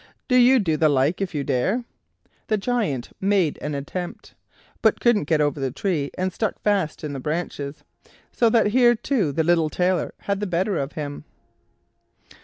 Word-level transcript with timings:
Do 0.27 0.35
you 0.35 0.57
do 0.57 0.77
the 0.77 0.89
like 0.89 1.21
if 1.21 1.35
you 1.35 1.43
dare." 1.43 1.83
The 2.47 2.57
Giant 2.57 3.11
made 3.21 3.59
an 3.61 3.75
attempt, 3.75 4.33
but 4.81 4.99
couldn't 4.99 5.25
get 5.25 5.41
over 5.41 5.59
the 5.59 5.69
tree, 5.69 6.09
and 6.17 6.33
stuck 6.33 6.57
fast 6.63 7.03
in 7.03 7.13
the 7.13 7.19
branches, 7.19 7.83
so 8.31 8.49
that 8.49 8.69
here, 8.73 8.95
too, 8.95 9.31
the 9.31 9.43
little 9.43 9.69
Tailor 9.69 10.15
had 10.21 10.39
the 10.39 10.47
better 10.47 10.75
of 10.79 10.93
him. 10.93 11.23